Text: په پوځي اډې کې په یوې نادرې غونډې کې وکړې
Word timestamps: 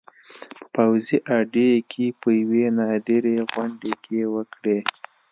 په 0.57 0.63
پوځي 0.73 1.17
اډې 1.37 1.71
کې 1.91 2.05
په 2.21 2.27
یوې 2.39 2.65
نادرې 2.77 3.35
غونډې 3.51 3.91
کې 4.03 4.19
وکړې 4.35 4.79